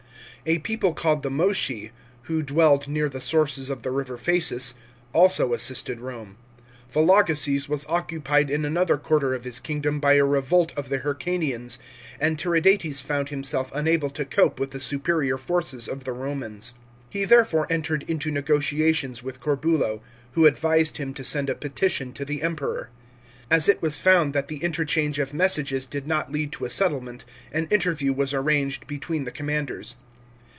[0.43, 1.91] A people called the Moschi,
[2.23, 4.73] who dwelled near the sources of the river Phasis,
[5.13, 6.35] also assisted Borne.
[6.91, 11.77] Vologeses was occupied in another quarter of his kingdom by a revolt of the Hyrcanians,
[12.19, 16.73] and Tiridates found himself unable to cope with the superior forces of the Bomans.
[17.07, 22.13] He therefore entered into negotia tions with Corbulo, who advised him to send a petition
[22.13, 22.89] to the Emperor.
[23.51, 27.25] As it was found that the interchange of messages did not lead to a settlement,
[27.51, 29.97] an interview was arranged between the commanders.